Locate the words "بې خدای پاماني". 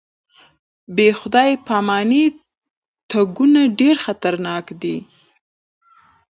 0.95-2.25